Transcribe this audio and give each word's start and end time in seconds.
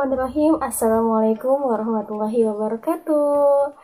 Bismillahirrahmanirrahim. 0.00 0.64
Assalamualaikum 0.64 1.56
warahmatullahi 1.60 2.40
wabarakatuh. 2.48 3.76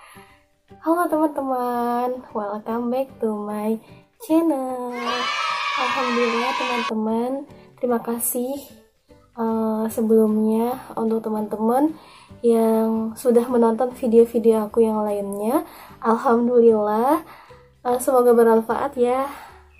Halo 0.81 1.03
teman-teman 1.13 2.25
Welcome 2.33 2.89
back 2.89 3.13
to 3.21 3.37
my 3.37 3.77
channel. 4.25 4.97
Alhamdulillah 5.77 6.53
teman-teman. 6.57 7.31
Terima 7.77 8.01
kasih 8.01 8.57
uh, 9.37 9.85
sebelumnya 9.93 10.81
untuk 10.97 11.21
teman-teman 11.21 11.93
yang 12.41 13.13
sudah 13.13 13.45
menonton 13.53 13.93
video-video 13.93 14.73
aku 14.73 14.89
yang 14.89 15.05
lainnya. 15.05 15.69
Alhamdulillah 16.01 17.29
uh, 17.85 17.99
Semoga 18.01 18.33
bermanfaat 18.33 18.97
ya. 18.97 19.29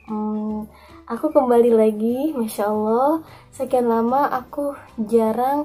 Hmm, 0.05 0.69
Aku 1.07 1.31
kembali 1.31 1.71
lagi 1.71 2.35
Masya 2.35 2.67
Allah. 2.67 3.23
Sekian 3.55 3.87
lama 3.87 4.27
aku 4.27 4.75
jarang 4.99 5.63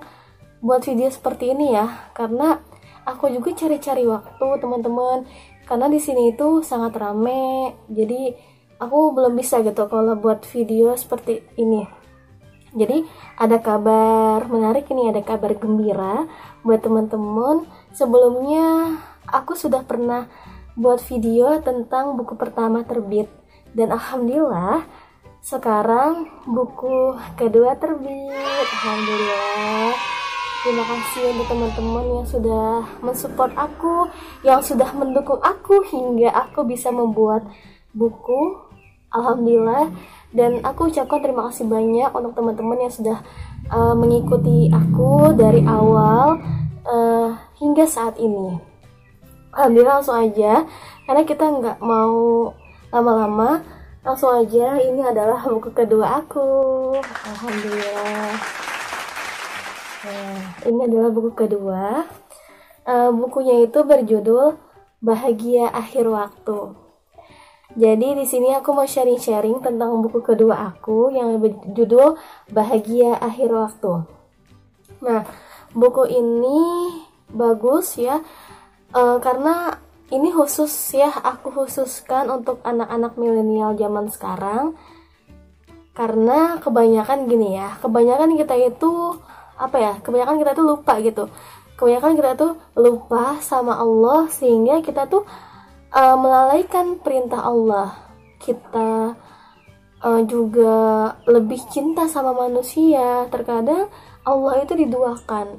buat 0.62 0.86
video 0.86 1.10
seperti 1.10 1.52
ini 1.52 1.74
ya. 1.76 2.14
Karena 2.14 2.62
aku 3.04 3.28
juga 3.34 3.52
cari-cari 3.58 4.06
waktu 4.06 4.48
teman-teman. 4.62 5.26
Karena 5.66 5.90
di 5.90 5.98
sini 5.98 6.32
itu 6.32 6.62
sangat 6.62 6.96
rame. 6.96 7.76
Jadi 7.90 8.32
aku 8.78 9.12
belum 9.14 9.34
bisa 9.36 9.60
gitu 9.66 9.90
kalau 9.90 10.16
buat 10.16 10.46
video 10.48 10.94
seperti 10.96 11.44
ini. 11.58 11.86
Jadi 12.72 13.04
ada 13.36 13.60
kabar 13.60 14.48
menarik 14.48 14.88
ini 14.96 15.12
ada 15.12 15.20
kabar 15.20 15.60
gembira 15.60 16.24
buat 16.64 16.80
teman-teman. 16.80 17.68
Sebelumnya 17.92 18.96
aku 19.28 19.60
sudah 19.60 19.84
pernah 19.84 20.32
buat 20.80 21.04
video 21.04 21.60
tentang 21.60 22.16
buku 22.16 22.40
pertama 22.40 22.88
terbit. 22.88 23.28
Dan 23.76 23.92
alhamdulillah 23.92 24.88
sekarang 25.44 26.32
buku 26.48 27.20
kedua 27.36 27.76
terbit. 27.76 28.32
Alhamdulillah 28.40 30.21
Terima 30.62 30.86
kasih 30.86 31.34
untuk 31.34 31.50
teman-teman 31.50 32.06
yang 32.22 32.28
sudah 32.30 32.86
mensupport 33.02 33.50
aku, 33.58 34.06
yang 34.46 34.62
sudah 34.62 34.94
mendukung 34.94 35.42
aku 35.42 35.82
hingga 35.90 36.30
aku 36.30 36.62
bisa 36.70 36.94
membuat 36.94 37.50
buku. 37.98 38.62
Alhamdulillah 39.10 39.90
dan 40.32 40.62
aku 40.62 40.94
ucapkan 40.94 41.20
terima 41.20 41.50
kasih 41.50 41.66
banyak 41.66 42.14
untuk 42.14 42.38
teman-teman 42.38 42.78
yang 42.78 42.94
sudah 42.94 43.26
uh, 43.74 43.98
mengikuti 43.98 44.70
aku 44.70 45.34
dari 45.34 45.66
awal 45.66 46.38
uh, 46.86 47.34
hingga 47.58 47.90
saat 47.90 48.22
ini. 48.22 48.62
Alhamdulillah 49.58 49.98
langsung 49.98 50.16
aja 50.22 50.64
karena 51.10 51.22
kita 51.26 51.44
nggak 51.44 51.78
mau 51.82 52.54
lama-lama 52.94 53.66
langsung 54.06 54.30
aja 54.30 54.78
ini 54.78 55.02
adalah 55.02 55.42
buku 55.42 55.74
kedua 55.74 56.22
aku. 56.22 56.46
Alhamdulillah. 57.02 58.71
Nah, 60.02 60.58
ini 60.66 60.80
adalah 60.90 61.10
buku 61.14 61.32
kedua. 61.34 62.10
Uh, 62.82 63.14
bukunya 63.14 63.66
itu 63.66 63.86
berjudul 63.86 64.58
Bahagia 64.98 65.70
Akhir 65.70 66.10
Waktu. 66.10 66.74
Jadi 67.78 68.20
di 68.20 68.26
sini 68.28 68.52
aku 68.52 68.76
mau 68.76 68.84
sharing-sharing 68.84 69.64
tentang 69.64 69.96
buku 70.04 70.20
kedua 70.20 70.74
aku 70.74 71.14
yang 71.14 71.40
berjudul 71.40 72.18
Bahagia 72.52 73.16
Akhir 73.22 73.54
Waktu. 73.54 74.04
Nah, 75.06 75.24
buku 75.72 76.04
ini 76.10 76.60
bagus 77.32 77.96
ya 77.96 78.20
uh, 78.92 79.18
karena 79.24 79.80
ini 80.12 80.28
khusus 80.36 80.72
ya 80.92 81.08
aku 81.08 81.64
khususkan 81.64 82.28
untuk 82.28 82.60
anak-anak 82.68 83.16
milenial 83.16 83.72
zaman 83.80 84.12
sekarang 84.12 84.76
karena 85.96 86.60
kebanyakan 86.60 87.28
gini 87.28 87.56
ya 87.56 87.80
kebanyakan 87.80 88.36
kita 88.36 88.56
itu 88.60 89.16
apa 89.62 89.78
ya 89.78 89.94
kebanyakan 90.02 90.42
kita 90.42 90.52
tuh 90.58 90.66
lupa 90.66 90.94
gitu. 91.00 91.30
Kebanyakan 91.78 92.14
kita 92.18 92.32
tuh 92.38 92.52
lupa 92.78 93.42
sama 93.42 93.78
Allah 93.78 94.30
sehingga 94.30 94.82
kita 94.86 95.06
tuh 95.10 95.26
uh, 95.94 96.18
melalaikan 96.18 96.98
perintah 97.02 97.46
Allah. 97.46 97.94
Kita 98.42 99.14
uh, 100.02 100.22
juga 100.26 101.14
lebih 101.30 101.62
cinta 101.70 102.10
sama 102.10 102.34
manusia. 102.34 103.30
Terkadang 103.30 103.90
Allah 104.26 104.62
itu 104.62 104.74
diduakan. 104.78 105.58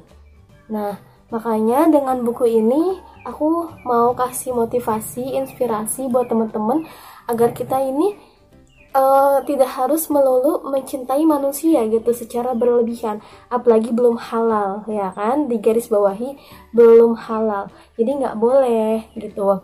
Nah 0.71 0.99
makanya 1.33 1.89
dengan 1.89 2.21
buku 2.21 2.45
ini 2.45 3.01
aku 3.25 3.71
mau 3.87 4.13
kasih 4.13 4.53
motivasi 4.53 5.33
inspirasi 5.39 6.11
buat 6.11 6.29
teman-teman 6.29 6.85
agar 7.25 7.55
kita 7.55 7.79
ini 7.79 8.13
uh, 8.93 9.41
tidak 9.43 9.69
harus 9.73 10.07
melulu 10.07 10.63
mencintai 10.69 11.25
manusia 11.25 11.83
gitu 11.89 12.13
secara 12.13 12.53
berlebihan 12.53 13.19
apalagi 13.49 13.91
belum 13.91 14.17
halal 14.17 14.87
ya 14.87 15.11
kan? 15.11 15.49
Di 15.49 15.59
garis 15.59 15.89
bawahi 15.89 16.37
belum 16.71 17.17
halal. 17.27 17.73
Jadi 17.99 18.23
nggak 18.23 18.37
boleh 18.37 19.09
gitu. 19.17 19.61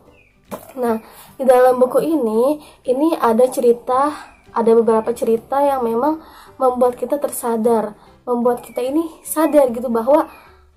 Nah 0.81 1.00
di 1.38 1.44
dalam 1.45 1.78
buku 1.78 2.01
ini 2.03 2.57
ini 2.84 3.16
ada 3.16 3.45
cerita 3.47 4.13
ada 4.50 4.72
beberapa 4.73 5.13
cerita 5.13 5.61
yang 5.61 5.85
memang 5.85 6.25
membuat 6.57 6.97
kita 6.97 7.22
tersadar 7.22 7.94
membuat 8.25 8.61
kita 8.61 8.81
ini 8.81 9.06
sadar 9.25 9.73
gitu 9.73 9.90
bahwa 9.90 10.29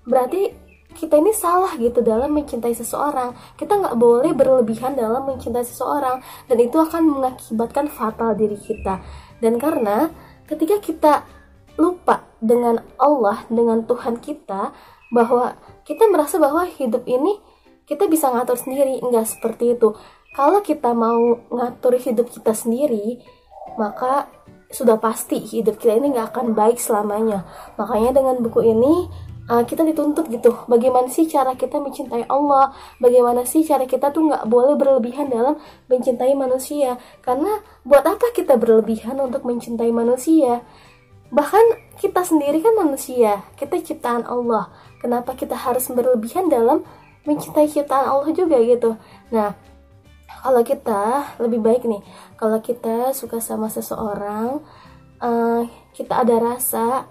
berarti 0.05 0.62
kita 0.93 1.19
ini 1.19 1.33
salah 1.33 1.75
gitu 1.75 1.99
dalam 1.99 2.31
mencintai 2.31 2.71
seseorang. 2.71 3.33
Kita 3.57 3.75
nggak 3.81 3.97
boleh 3.97 4.31
berlebihan 4.31 4.93
dalam 4.93 5.25
mencintai 5.27 5.65
seseorang. 5.65 6.21
Dan 6.47 6.57
itu 6.61 6.77
akan 6.79 7.03
mengakibatkan 7.09 7.89
fatal 7.89 8.37
diri 8.37 8.55
kita. 8.55 9.01
Dan 9.41 9.59
karena 9.59 10.13
ketika 10.47 10.77
kita 10.79 11.13
lupa 11.75 12.21
dengan 12.37 12.85
Allah 13.01 13.41
dengan 13.49 13.81
Tuhan 13.83 14.21
kita 14.21 14.71
bahwa 15.09 15.57
kita 15.83 16.05
merasa 16.09 16.37
bahwa 16.37 16.69
hidup 16.69 17.03
ini 17.09 17.41
kita 17.89 18.07
bisa 18.07 18.29
ngatur 18.31 18.55
sendiri. 18.55 19.01
Enggak 19.01 19.33
seperti 19.33 19.75
itu. 19.75 19.97
Kalau 20.33 20.61
kita 20.65 20.93
mau 20.97 21.43
ngatur 21.49 21.97
hidup 21.97 22.29
kita 22.29 22.53
sendiri 22.53 23.21
maka 23.77 24.29
sudah 24.73 24.97
pasti 24.97 25.37
hidup 25.37 25.77
kita 25.77 26.01
ini 26.01 26.17
nggak 26.17 26.33
akan 26.33 26.57
baik 26.57 26.81
selamanya. 26.81 27.45
Makanya 27.77 28.17
dengan 28.17 28.41
buku 28.41 28.65
ini 28.65 29.05
uh, 29.49 29.63
kita 29.63 29.83
dituntut 29.83 30.29
gitu. 30.31 30.55
Bagaimana 30.69 31.07
sih 31.11 31.27
cara 31.27 31.55
kita 31.55 31.79
mencintai 31.79 32.27
Allah? 32.27 32.71
Bagaimana 32.99 33.43
sih 33.43 33.63
cara 33.63 33.83
kita 33.83 34.11
tuh 34.13 34.29
nggak 34.29 34.45
boleh 34.47 34.75
berlebihan 34.79 35.31
dalam 35.31 35.59
mencintai 35.91 36.31
manusia? 36.35 36.99
Karena 37.23 37.59
buat 37.83 38.03
apa 38.05 38.31
kita 38.31 38.55
berlebihan 38.55 39.19
untuk 39.19 39.43
mencintai 39.43 39.91
manusia? 39.91 40.63
Bahkan 41.33 41.97
kita 41.97 42.21
sendiri 42.21 42.61
kan 42.61 42.77
manusia. 42.77 43.41
Kita 43.57 43.79
ciptaan 43.81 44.23
Allah. 44.29 44.69
Kenapa 45.01 45.33
kita 45.33 45.57
harus 45.57 45.89
berlebihan 45.89 46.47
dalam 46.47 46.85
mencintai 47.25 47.67
ciptaan 47.67 48.05
Allah 48.05 48.29
juga 48.31 48.61
gitu? 48.61 48.95
Nah 49.33 49.57
kalau 50.43 50.61
kita 50.61 51.33
lebih 51.39 51.63
baik 51.63 51.87
nih. 51.87 52.03
Kalau 52.35 52.59
kita 52.59 53.15
suka 53.15 53.39
sama 53.39 53.71
seseorang 53.71 54.59
uh, 55.23 55.63
kita 55.95 56.21
ada 56.21 56.35
rasa 56.37 57.07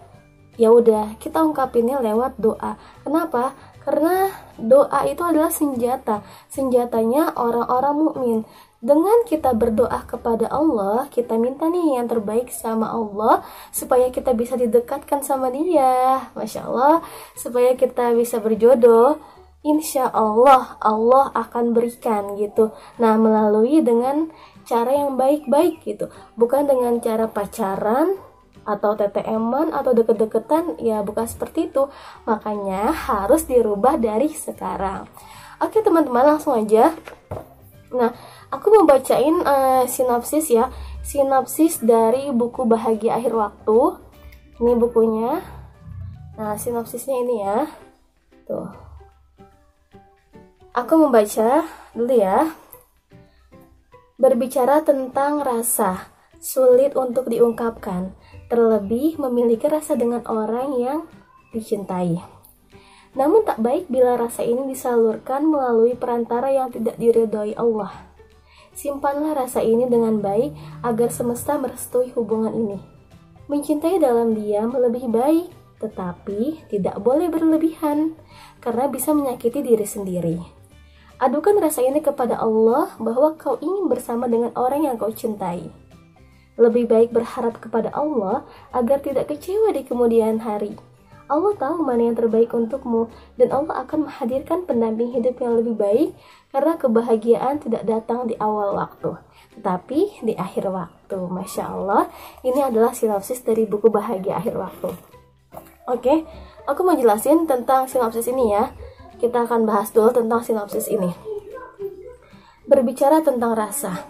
ya 0.60 0.68
udah 0.72 1.16
kita 1.16 1.40
ungkapinnya 1.40 2.00
lewat 2.00 2.36
doa. 2.36 2.76
Kenapa? 3.04 3.56
Karena 3.82 4.30
doa 4.56 5.02
itu 5.10 5.22
adalah 5.26 5.50
senjata. 5.50 6.22
Senjatanya 6.46 7.34
orang-orang 7.34 7.94
mukmin. 7.98 8.40
Dengan 8.82 9.22
kita 9.30 9.54
berdoa 9.54 10.02
kepada 10.10 10.50
Allah, 10.50 11.06
kita 11.06 11.38
minta 11.38 11.70
nih 11.70 12.02
yang 12.02 12.10
terbaik 12.10 12.50
sama 12.50 12.90
Allah 12.90 13.46
supaya 13.70 14.10
kita 14.10 14.34
bisa 14.34 14.58
didekatkan 14.58 15.22
sama 15.22 15.54
Dia, 15.54 16.34
masya 16.34 16.66
Allah, 16.66 16.98
supaya 17.38 17.78
kita 17.78 18.10
bisa 18.18 18.42
berjodoh. 18.42 19.22
Insya 19.62 20.10
Allah, 20.10 20.74
Allah 20.82 21.30
akan 21.30 21.70
berikan 21.70 22.34
gitu. 22.34 22.74
Nah, 22.98 23.14
melalui 23.14 23.78
dengan 23.86 24.34
cara 24.66 24.90
yang 24.90 25.14
baik-baik 25.14 25.86
gitu, 25.86 26.10
bukan 26.34 26.66
dengan 26.66 26.98
cara 26.98 27.30
pacaran, 27.30 28.18
atau 28.62 28.94
TTM-an 28.94 29.74
atau 29.74 29.90
deket-deketan 29.94 30.78
ya 30.78 31.02
bukan 31.02 31.26
seperti 31.26 31.70
itu. 31.70 31.90
Makanya 32.26 32.94
harus 32.94 33.46
dirubah 33.46 33.98
dari 33.98 34.30
sekarang. 34.30 35.06
Oke 35.62 35.82
teman-teman 35.82 36.34
langsung 36.34 36.58
aja. 36.58 36.90
Nah 37.94 38.10
aku 38.50 38.66
mau 38.72 38.84
bacain 38.88 39.42
uh, 39.42 39.84
sinopsis 39.86 40.50
ya. 40.50 40.70
Sinopsis 41.02 41.82
dari 41.82 42.30
buku 42.30 42.66
bahagia 42.66 43.18
akhir 43.18 43.34
waktu. 43.34 43.80
Ini 44.62 44.72
bukunya. 44.78 45.42
Nah 46.38 46.54
sinopsisnya 46.58 47.16
ini 47.18 47.34
ya. 47.42 47.58
Tuh. 48.46 48.70
Aku 50.72 50.94
membaca 50.96 51.66
dulu 51.92 52.14
ya. 52.14 52.54
Berbicara 54.16 54.86
tentang 54.86 55.42
rasa 55.42 56.10
sulit 56.42 56.98
untuk 56.98 57.30
diungkapkan 57.30 58.14
terlebih 58.52 59.16
memiliki 59.16 59.64
rasa 59.64 59.96
dengan 59.96 60.20
orang 60.28 60.76
yang 60.76 61.00
dicintai. 61.56 62.20
Namun 63.16 63.48
tak 63.48 63.64
baik 63.64 63.88
bila 63.88 64.20
rasa 64.20 64.44
ini 64.44 64.68
disalurkan 64.68 65.48
melalui 65.48 65.96
perantara 65.96 66.52
yang 66.52 66.68
tidak 66.68 67.00
diridhoi 67.00 67.56
Allah. 67.56 68.12
Simpanlah 68.76 69.32
rasa 69.36 69.64
ini 69.64 69.88
dengan 69.88 70.20
baik 70.20 70.52
agar 70.84 71.08
semesta 71.08 71.56
merestui 71.56 72.12
hubungan 72.12 72.52
ini. 72.52 72.78
Mencintai 73.48 73.96
dalam 73.96 74.36
diam 74.36 74.76
lebih 74.76 75.08
baik 75.08 75.48
tetapi 75.80 76.68
tidak 76.70 77.00
boleh 77.02 77.26
berlebihan 77.32 78.14
karena 78.62 78.86
bisa 78.86 79.16
menyakiti 79.16 79.64
diri 79.64 79.84
sendiri. 79.88 80.36
Adukan 81.18 81.58
rasa 81.58 81.82
ini 81.82 81.98
kepada 81.98 82.38
Allah 82.38 82.94
bahwa 83.00 83.34
kau 83.34 83.58
ingin 83.58 83.90
bersama 83.90 84.30
dengan 84.30 84.54
orang 84.54 84.86
yang 84.86 84.96
kau 85.00 85.10
cintai. 85.10 85.81
Lebih 86.60 86.84
baik 86.88 87.10
berharap 87.16 87.60
kepada 87.60 87.88
Allah 87.96 88.44
agar 88.76 89.00
tidak 89.00 89.32
kecewa 89.32 89.72
di 89.72 89.84
kemudian 89.88 90.44
hari. 90.44 90.76
Allah 91.32 91.56
tahu 91.56 91.80
mana 91.80 92.12
yang 92.12 92.16
terbaik 92.18 92.52
untukmu 92.52 93.08
dan 93.40 93.56
Allah 93.56 93.88
akan 93.88 94.04
menghadirkan 94.04 94.68
pendamping 94.68 95.16
hidup 95.16 95.40
yang 95.40 95.56
lebih 95.56 95.80
baik 95.80 96.08
karena 96.52 96.76
kebahagiaan 96.76 97.56
tidak 97.56 97.88
datang 97.88 98.28
di 98.28 98.36
awal 98.36 98.76
waktu, 98.76 99.16
tetapi 99.56 100.20
di 100.20 100.36
akhir 100.36 100.68
waktu. 100.68 101.16
Masya 101.16 101.64
Allah, 101.72 102.12
ini 102.44 102.60
adalah 102.60 102.92
sinopsis 102.92 103.40
dari 103.40 103.64
buku 103.64 103.88
Bahagia 103.88 104.40
Akhir 104.40 104.56
Waktu. 104.60 104.92
Oke, 105.88 106.24
aku 106.68 106.80
mau 106.84 106.96
jelasin 106.96 107.48
tentang 107.48 107.88
sinopsis 107.88 108.28
ini 108.28 108.52
ya. 108.52 108.72
Kita 109.16 109.48
akan 109.48 109.64
bahas 109.64 109.88
dulu 109.92 110.12
tentang 110.12 110.44
sinopsis 110.44 110.88
ini. 110.92 111.12
Berbicara 112.68 113.24
tentang 113.24 113.56
rasa, 113.56 114.08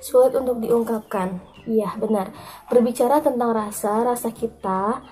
sulit 0.00 0.32
untuk 0.32 0.60
diungkapkan. 0.60 1.55
Iya, 1.66 1.98
benar. 1.98 2.30
Berbicara 2.70 3.18
tentang 3.18 3.50
rasa, 3.50 4.06
rasa 4.06 4.30
kita 4.30 5.02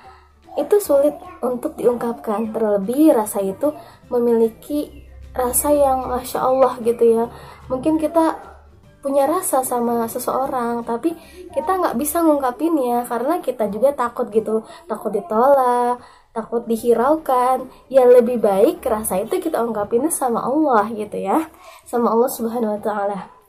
itu 0.55 0.77
sulit 0.79 1.19
untuk 1.43 1.75
diungkapkan. 1.75 2.55
Terlebih 2.55 3.11
rasa 3.11 3.43
itu 3.43 3.75
memiliki 4.07 5.05
rasa 5.35 5.75
yang 5.75 6.07
masya 6.07 6.47
Allah 6.47 6.79
gitu 6.79 7.03
ya. 7.03 7.25
Mungkin 7.67 7.99
kita 7.99 8.55
punya 9.03 9.29
rasa 9.29 9.61
sama 9.61 10.09
seseorang 10.09 10.81
tapi 10.81 11.13
kita 11.53 11.77
nggak 11.77 12.01
bisa 12.01 12.25
ngungkapinnya 12.25 13.05
karena 13.05 13.43
kita 13.43 13.67
juga 13.67 13.91
takut 13.93 14.31
gitu. 14.31 14.63
Takut 14.87 15.11
ditolak 15.11 15.99
takut 16.35 16.63
dihiraukan. 16.71 17.67
Ya 17.91 18.07
lebih 18.07 18.39
baik 18.39 18.83
rasa 18.87 19.23
itu 19.23 19.43
kita 19.43 19.59
ungkapinnya 19.59 20.11
sama 20.15 20.47
Allah 20.47 20.87
gitu 20.95 21.19
ya. 21.19 21.51
Sama 21.83 22.15
Allah 22.15 22.31
subhanahu 22.31 22.79
wa 22.79 22.83
ta'ala 22.83 23.44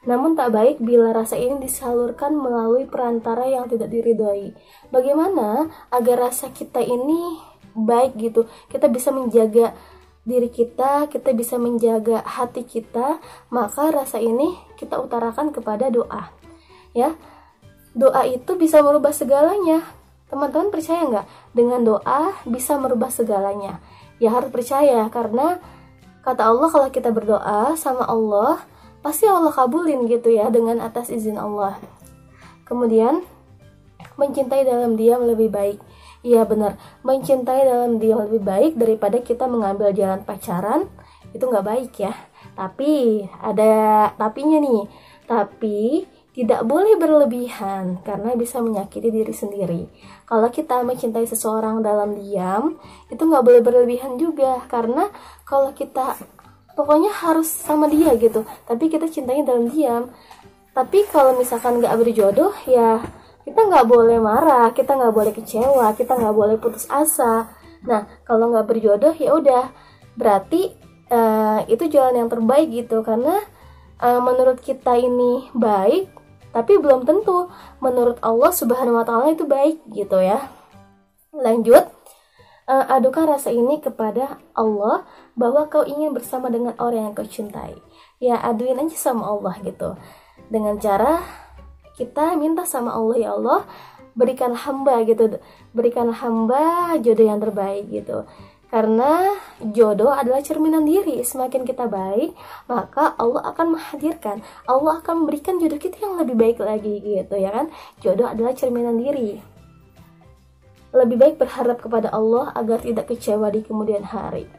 namun 0.00 0.32
tak 0.32 0.56
baik 0.56 0.76
bila 0.80 1.12
rasa 1.12 1.36
ini 1.36 1.60
disalurkan 1.60 2.32
melalui 2.32 2.88
perantara 2.88 3.44
yang 3.44 3.68
tidak 3.68 3.92
diridhoi. 3.92 4.56
Bagaimana 4.88 5.68
agar 5.92 6.32
rasa 6.32 6.48
kita 6.48 6.80
ini 6.80 7.36
baik 7.76 8.16
gitu? 8.16 8.48
Kita 8.72 8.88
bisa 8.88 9.12
menjaga 9.12 9.76
diri 10.24 10.48
kita, 10.48 11.04
kita 11.12 11.36
bisa 11.36 11.60
menjaga 11.60 12.24
hati 12.24 12.64
kita, 12.64 13.20
maka 13.52 13.92
rasa 13.92 14.16
ini 14.16 14.56
kita 14.80 14.96
utarakan 14.96 15.52
kepada 15.52 15.92
doa. 15.92 16.32
Ya. 16.96 17.12
Doa 17.92 18.24
itu 18.24 18.56
bisa 18.56 18.80
merubah 18.80 19.12
segalanya. 19.12 19.84
Teman-teman 20.30 20.70
percaya 20.70 21.02
nggak? 21.10 21.26
Dengan 21.52 21.80
doa 21.82 22.38
bisa 22.46 22.78
merubah 22.78 23.10
segalanya. 23.10 23.82
Ya 24.22 24.32
harus 24.32 24.48
percaya 24.48 25.10
karena 25.10 25.58
kata 26.22 26.48
Allah 26.48 26.68
kalau 26.70 26.88
kita 26.88 27.10
berdoa 27.10 27.74
sama 27.74 28.06
Allah, 28.06 28.62
pasti 29.00 29.24
Allah 29.24 29.52
kabulin 29.52 30.04
gitu 30.08 30.32
ya 30.32 30.48
dengan 30.52 30.80
atas 30.84 31.08
izin 31.12 31.40
Allah. 31.40 31.80
Kemudian 32.68 33.24
mencintai 34.20 34.62
dalam 34.68 34.94
diam 34.94 35.24
lebih 35.24 35.48
baik. 35.48 35.78
Iya 36.20 36.44
benar, 36.44 36.76
mencintai 37.00 37.64
dalam 37.64 37.96
diam 37.96 38.20
lebih 38.28 38.44
baik 38.44 38.72
daripada 38.76 39.24
kita 39.24 39.48
mengambil 39.48 39.88
jalan 39.96 40.20
pacaran 40.20 40.84
itu 41.32 41.40
nggak 41.40 41.64
baik 41.66 41.92
ya. 41.96 42.12
Tapi 42.52 43.24
ada 43.40 44.12
tapinya 44.20 44.60
nih. 44.60 44.84
Tapi 45.24 46.04
tidak 46.30 46.62
boleh 46.62 46.94
berlebihan 46.94 47.98
karena 48.06 48.38
bisa 48.38 48.62
menyakiti 48.62 49.10
diri 49.10 49.34
sendiri. 49.34 49.82
Kalau 50.28 50.46
kita 50.52 50.84
mencintai 50.86 51.26
seseorang 51.26 51.82
dalam 51.82 52.14
diam, 52.14 52.78
itu 53.10 53.18
nggak 53.18 53.42
boleh 53.42 53.62
berlebihan 53.64 54.14
juga 54.14 54.62
karena 54.70 55.10
kalau 55.42 55.74
kita 55.74 56.14
pokoknya 56.74 57.10
harus 57.12 57.48
sama 57.50 57.90
dia 57.90 58.14
gitu. 58.16 58.46
Tapi 58.66 58.90
kita 58.90 59.10
cintanya 59.10 59.54
dalam 59.54 59.70
diam. 59.70 60.10
Tapi 60.70 61.06
kalau 61.10 61.34
misalkan 61.34 61.82
nggak 61.82 61.98
berjodoh 61.98 62.54
ya 62.70 63.02
kita 63.42 63.66
nggak 63.66 63.86
boleh 63.90 64.22
marah 64.22 64.70
kita 64.70 64.94
nggak 64.94 65.10
boleh 65.10 65.32
kecewa 65.34 65.90
kita 65.98 66.14
nggak 66.14 66.36
boleh 66.36 66.56
putus 66.62 66.86
asa. 66.86 67.50
Nah 67.82 68.06
kalau 68.22 68.54
nggak 68.54 68.66
berjodoh 68.70 69.14
ya 69.18 69.34
udah. 69.34 69.64
Berarti 70.14 70.74
uh, 71.10 71.66
itu 71.66 71.90
jalan 71.90 72.24
yang 72.24 72.28
terbaik 72.30 72.70
gitu. 72.70 73.02
Karena 73.02 73.42
uh, 73.98 74.20
menurut 74.22 74.62
kita 74.62 74.94
ini 74.94 75.50
baik 75.52 76.10
tapi 76.54 76.78
belum 76.78 77.02
tentu. 77.02 77.50
Menurut 77.82 78.22
Allah 78.22 78.50
Subhanahu 78.54 78.98
wa 79.00 79.04
taala 79.04 79.34
itu 79.34 79.46
baik 79.46 79.82
gitu 79.90 80.22
ya. 80.22 80.46
Lanjut. 81.34 81.90
Uh, 82.70 82.86
adukan 82.86 83.26
rasa 83.26 83.50
ini 83.50 83.82
kepada 83.82 84.38
Allah 84.54 85.02
bahwa 85.34 85.66
kau 85.70 85.82
ingin 85.86 86.14
bersama 86.14 86.48
dengan 86.48 86.74
orang 86.78 87.10
yang 87.10 87.14
kau 87.14 87.26
cintai. 87.26 87.76
Ya 88.20 88.36
aduin 88.40 88.78
aja 88.78 88.96
sama 88.96 89.26
Allah 89.28 89.54
gitu. 89.64 89.96
Dengan 90.50 90.76
cara 90.76 91.22
kita 91.96 92.36
minta 92.36 92.64
sama 92.64 92.94
Allah 92.96 93.16
ya 93.16 93.30
Allah 93.36 93.60
berikan 94.16 94.52
hamba 94.52 95.00
gitu, 95.06 95.38
berikan 95.72 96.10
hamba 96.12 96.94
jodoh 96.98 97.26
yang 97.26 97.40
terbaik 97.40 97.88
gitu. 97.88 98.26
Karena 98.70 99.34
jodoh 99.58 100.14
adalah 100.14 100.38
cerminan 100.46 100.86
diri. 100.86 101.26
Semakin 101.26 101.66
kita 101.66 101.90
baik, 101.90 102.38
maka 102.70 103.18
Allah 103.18 103.50
akan 103.50 103.74
menghadirkan, 103.74 104.46
Allah 104.70 105.02
akan 105.02 105.26
memberikan 105.26 105.58
jodoh 105.58 105.80
kita 105.80 105.98
yang 105.98 106.14
lebih 106.22 106.38
baik 106.38 106.62
lagi 106.62 107.02
gitu 107.02 107.34
ya 107.34 107.50
kan. 107.50 107.66
Jodoh 107.98 108.30
adalah 108.30 108.54
cerminan 108.54 108.94
diri 108.94 109.42
lebih 110.90 111.16
baik 111.22 111.34
berharap 111.38 111.78
kepada 111.78 112.10
Allah 112.10 112.50
agar 112.58 112.82
tidak 112.82 113.14
kecewa 113.14 113.50
di 113.54 113.62
kemudian 113.62 114.02
hari. 114.02 114.50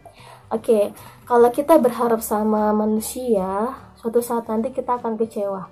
Oke, 0.51 0.67
okay, 0.67 0.83
kalau 1.23 1.47
kita 1.47 1.79
berharap 1.79 2.19
sama 2.19 2.75
manusia, 2.75 3.71
suatu 3.95 4.19
saat 4.19 4.51
nanti 4.51 4.75
kita 4.75 4.99
akan 4.99 5.15
kecewa. 5.15 5.71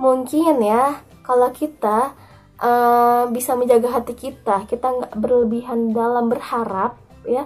Mungkin 0.00 0.64
ya, 0.64 1.04
kalau 1.20 1.52
kita 1.52 2.16
uh, 2.56 3.28
bisa 3.28 3.52
menjaga 3.52 4.00
hati 4.00 4.16
kita, 4.16 4.64
kita 4.64 4.88
nggak 4.88 5.14
berlebihan 5.20 5.92
dalam 5.92 6.32
berharap, 6.32 6.96
ya. 7.28 7.44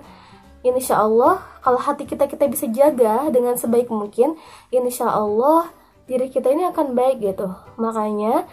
Insya 0.63 1.03
Allah, 1.03 1.43
kalau 1.67 1.83
hati 1.83 2.07
kita 2.07 2.31
kita 2.31 2.47
bisa 2.47 2.71
jaga 2.71 3.27
dengan 3.35 3.59
sebaik 3.59 3.91
mungkin, 3.91 4.39
insya 4.71 5.11
Allah 5.11 5.67
diri 6.07 6.31
kita 6.31 6.51
ini 6.55 6.63
akan 6.71 6.95
baik 6.95 7.27
gitu. 7.27 7.51
Makanya 7.75 8.47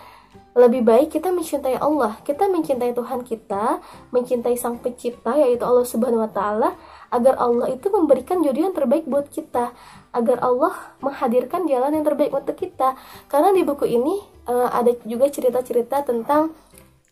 lebih 0.56 0.88
baik 0.88 1.12
kita 1.12 1.30
mencintai 1.36 1.78
Allah, 1.78 2.16
kita 2.24 2.48
mencintai 2.48 2.96
Tuhan 2.96 3.22
kita, 3.28 3.84
mencintai 4.12 4.56
Sang 4.56 4.80
Pencipta 4.80 5.36
yaitu 5.36 5.68
Allah 5.68 5.84
Subhanahu 5.84 6.24
wa 6.24 6.32
taala 6.32 6.70
agar 7.10 7.38
Allah 7.38 7.74
itu 7.74 7.88
memberikan 7.90 8.42
jodoh 8.42 8.70
yang 8.70 8.76
terbaik 8.76 9.06
buat 9.06 9.30
kita, 9.30 9.74
agar 10.16 10.38
Allah 10.42 10.74
menghadirkan 11.04 11.68
jalan 11.70 11.96
yang 11.98 12.06
terbaik 12.06 12.32
untuk 12.32 12.56
kita. 12.58 12.96
Karena 13.28 13.52
di 13.52 13.62
buku 13.62 13.86
ini 13.86 14.16
uh, 14.48 14.70
ada 14.72 14.94
juga 15.06 15.30
cerita-cerita 15.30 16.06
tentang 16.06 16.56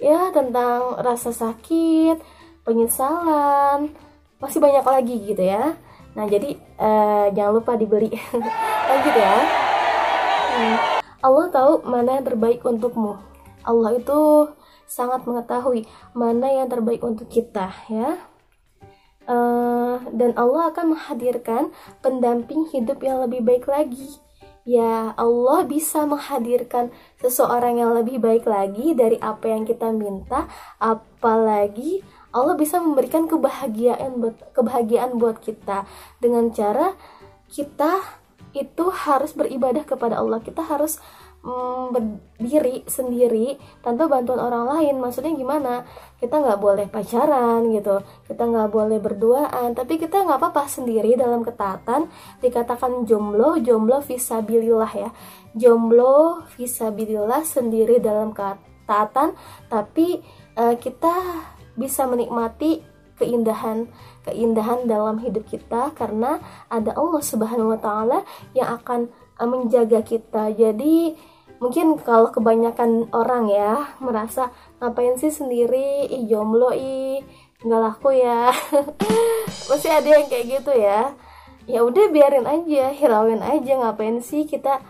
ya 0.02 0.34
tentang 0.34 1.00
rasa 1.00 1.32
sakit, 1.32 2.18
penyesalan, 2.68 3.94
masih 4.40 4.60
banyak 4.60 4.86
lagi 4.86 5.16
gitu 5.24 5.44
ya. 5.44 5.78
Nah, 6.14 6.26
jadi 6.30 6.58
uh, 6.78 7.34
jangan 7.34 7.54
lupa 7.58 7.74
dibeli. 7.74 8.14
Lanjut 8.90 9.16
ya. 9.16 9.36
Hmm. 10.54 10.78
Allah 11.24 11.48
tahu 11.50 11.88
mana 11.88 12.20
yang 12.20 12.26
terbaik 12.28 12.62
untukmu. 12.62 13.18
Allah 13.64 13.96
itu 13.96 14.52
sangat 14.94 15.26
mengetahui 15.26 15.88
mana 16.14 16.52
yang 16.52 16.68
terbaik 16.70 17.02
untuk 17.02 17.26
kita 17.32 17.72
ya 17.90 18.20
uh, 19.28 20.04
dan 20.12 20.32
Allah 20.36 20.72
akan 20.74 20.98
menghadirkan 20.98 21.72
pendamping 22.04 22.68
hidup 22.72 23.00
yang 23.04 23.24
lebih 23.24 23.44
baik 23.44 23.66
lagi. 23.68 24.20
Ya 24.64 25.12
Allah 25.20 25.68
bisa 25.68 26.08
menghadirkan 26.08 26.88
seseorang 27.20 27.84
yang 27.84 27.92
lebih 27.92 28.24
baik 28.24 28.48
lagi 28.48 28.96
dari 28.96 29.20
apa 29.20 29.52
yang 29.52 29.68
kita 29.68 29.92
minta. 29.92 30.48
Apalagi 30.80 32.00
Allah 32.32 32.56
bisa 32.56 32.80
memberikan 32.80 33.28
kebahagiaan 33.28 34.24
buat 34.24 34.40
kebahagiaan 34.56 35.20
buat 35.20 35.44
kita. 35.44 35.84
Dengan 36.24 36.56
cara 36.56 36.96
kita 37.52 38.24
itu 38.56 38.86
harus 38.88 39.36
beribadah 39.36 39.84
kepada 39.84 40.16
Allah. 40.16 40.40
Kita 40.40 40.64
harus 40.64 40.98
mm, 41.44 41.84
berdiri 41.92 42.88
sendiri 42.88 43.60
tanpa 43.84 44.08
bantuan 44.08 44.40
orang 44.40 44.66
lain. 44.72 44.96
Maksudnya 44.98 45.36
gimana? 45.36 45.84
Kita 46.18 46.40
nggak 46.40 46.60
boleh 46.60 46.88
pacaran 46.88 47.68
gitu. 47.70 48.00
Kita 48.26 48.44
nggak 48.48 48.70
boleh 48.72 48.98
berduaan. 49.04 49.76
Tapi 49.76 50.00
kita 50.00 50.24
nggak 50.24 50.40
apa-apa 50.40 50.66
sendiri 50.72 51.14
dalam 51.20 51.44
ketaatan. 51.44 52.08
Dikatakan 52.40 53.04
jomblo 53.04 53.60
jomblo 53.60 54.00
visabilillah 54.00 54.92
ya. 54.96 55.10
Jomblo 55.54 56.48
visabilillah 56.56 57.44
sendiri 57.44 58.00
dalam 58.00 58.32
ketaatan. 58.32 59.36
Tapi 59.68 60.24
uh, 60.58 60.76
kita 60.80 61.14
bisa 61.76 62.06
menikmati 62.08 62.82
keindahan 63.14 63.90
keindahan 64.24 64.88
dalam 64.88 65.20
hidup 65.20 65.44
kita. 65.52 65.92
Karena 65.92 66.40
ada 66.72 66.96
Allah 66.96 67.22
Subhanahu 67.22 67.76
wa 67.76 67.80
taala 67.80 68.24
yang 68.56 68.80
akan 68.80 69.12
uh, 69.38 69.48
menjaga 69.48 70.00
kita. 70.02 70.56
Jadi 70.56 71.33
mungkin 71.64 71.96
kalau 72.04 72.28
kebanyakan 72.28 73.08
orang 73.16 73.48
ya 73.48 73.96
merasa 74.04 74.52
ngapain 74.84 75.16
sih 75.16 75.32
sendiri? 75.32 76.12
Ih 76.12 76.28
jomblo 76.28 76.76
ih 76.76 77.24
nggak 77.64 77.80
laku 77.80 78.12
ya. 78.20 78.52
Pasti 79.72 79.88
ada 79.88 80.20
yang 80.20 80.28
kayak 80.28 80.60
gitu 80.60 80.76
ya. 80.76 81.16
Ya 81.64 81.80
udah 81.88 82.12
biarin 82.12 82.44
aja 82.44 82.92
hirauin 82.92 83.40
aja 83.40 83.80
ngapain 83.80 84.20
sih 84.20 84.44
kita 84.44 84.84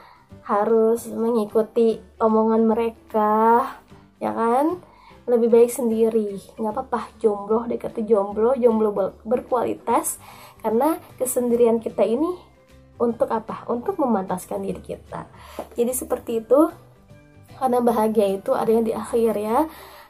harus 0.49 1.05
mengikuti 1.13 2.01
omongan 2.17 2.65
mereka 2.65 3.69
ya 4.17 4.33
kan? 4.33 4.81
Lebih 5.29 5.53
baik 5.53 5.69
sendiri. 5.69 6.41
Nggak 6.57 6.73
apa-apa 6.73 7.13
jomblo 7.21 7.69
dekati 7.69 8.01
jomblo 8.09 8.57
jomblo 8.57 9.13
berkualitas. 9.21 10.17
Karena 10.65 10.97
kesendirian 11.21 11.77
kita 11.77 12.01
ini 12.01 12.52
untuk 12.97 13.29
apa? 13.29 13.65
Untuk 13.69 13.97
memantaskan 13.97 14.61
diri 14.61 14.81
kita. 14.81 15.25
Jadi 15.73 15.91
seperti 15.93 16.43
itu 16.43 16.69
karena 17.57 17.79
bahagia 17.79 18.37
itu 18.37 18.51
adanya 18.53 18.83
di 18.83 18.93
akhir 18.93 19.33
ya. 19.37 19.59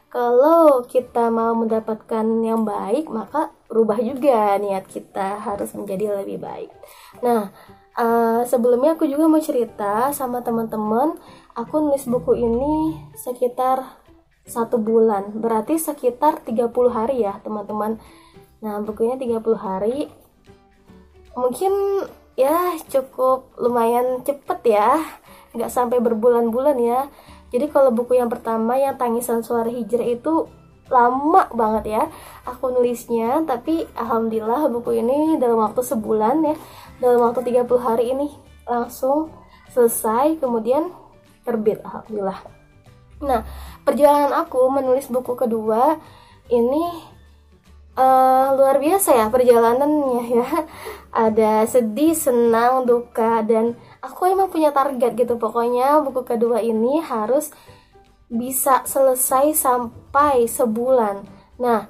Kalau 0.08 0.86
kita 0.86 1.26
mau 1.28 1.58
mendapatkan 1.58 2.22
yang 2.46 2.62
baik 2.62 3.10
maka 3.10 3.50
rubah 3.66 3.98
juga 3.98 4.54
niat 4.62 4.86
kita 4.86 5.42
harus 5.42 5.74
menjadi 5.74 6.22
lebih 6.22 6.38
baik. 6.38 6.70
Nah 7.18 7.50
uh, 7.98 8.46
sebelumnya 8.46 8.94
aku 8.94 9.10
juga 9.10 9.26
mau 9.26 9.42
cerita 9.42 10.14
sama 10.14 10.38
teman-teman 10.46 11.18
aku 11.58 11.82
nulis 11.82 12.06
buku 12.06 12.38
ini 12.38 12.94
sekitar 13.18 14.04
satu 14.44 14.76
bulan. 14.76 15.34
Berarti 15.34 15.80
sekitar 15.80 16.44
30 16.44 16.70
hari 16.92 17.24
ya 17.24 17.40
teman-teman. 17.40 17.98
Nah 18.60 18.78
bukunya 18.84 19.18
30 19.18 19.40
hari. 19.58 20.06
Mungkin 21.34 21.72
ya 22.34 22.78
cukup 22.90 23.54
lumayan 23.58 24.22
cepet 24.26 24.60
ya. 24.78 24.98
Nggak 25.54 25.70
sampai 25.70 26.02
berbulan-bulan 26.02 26.76
ya. 26.82 27.00
Jadi 27.54 27.70
kalau 27.70 27.94
buku 27.94 28.18
yang 28.18 28.26
pertama 28.26 28.74
yang 28.74 28.98
Tangisan 28.98 29.46
Suara 29.46 29.70
Hijrah 29.70 30.06
itu 30.10 30.50
lama 30.90 31.48
banget 31.54 31.84
ya 31.94 32.02
aku 32.44 32.74
nulisnya. 32.74 33.46
Tapi 33.46 33.86
alhamdulillah 33.94 34.66
buku 34.68 34.98
ini 34.98 35.38
dalam 35.38 35.62
waktu 35.62 35.80
sebulan 35.80 36.42
ya 36.42 36.56
dalam 36.98 37.22
waktu 37.22 37.46
30 37.46 37.66
hari 37.78 38.04
ini 38.14 38.28
langsung 38.66 39.30
selesai 39.70 40.42
kemudian 40.42 40.90
terbit 41.46 41.78
alhamdulillah. 41.86 42.40
Nah 43.22 43.46
perjalanan 43.86 44.34
aku 44.34 44.66
menulis 44.74 45.06
buku 45.06 45.38
kedua 45.38 45.98
ini 46.50 47.13
uh, 47.94 48.54
luar 48.54 48.76
biasa 48.82 49.14
ya 49.14 49.26
perjalanannya 49.30 50.22
ya. 50.30 50.48
Ada 51.26 51.66
sedih 51.70 52.14
senang 52.14 52.86
duka 52.86 53.42
dan 53.46 53.78
aku 54.02 54.30
emang 54.30 54.50
punya 54.50 54.74
target 54.74 55.14
gitu. 55.14 55.38
Pokoknya 55.38 56.02
buku 56.02 56.26
kedua 56.26 56.58
ini 56.60 56.98
harus 57.00 57.54
bisa 58.26 58.82
selesai 58.82 59.54
sampai 59.54 60.50
sebulan. 60.50 61.22
Nah 61.62 61.86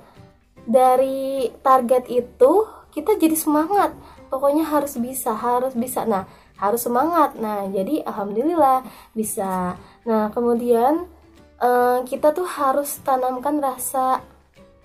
dari 0.65 1.49
target 1.65 2.09
itu 2.13 2.69
kita 2.93 3.17
jadi 3.17 3.37
semangat. 3.37 3.97
Pokoknya 4.29 4.69
harus 4.69 5.01
bisa 5.01 5.33
harus 5.33 5.73
bisa. 5.73 6.05
Nah 6.05 6.29
harus 6.61 6.85
semangat. 6.85 7.37
Nah 7.41 7.65
jadi 7.73 8.05
alhamdulillah 8.05 8.85
bisa. 9.17 9.81
Nah 10.05 10.29
kemudian 10.37 11.09
uh, 11.65 12.05
kita 12.05 12.37
tuh 12.37 12.45
harus 12.45 13.01
tanamkan 13.01 13.57
rasa 13.57 14.21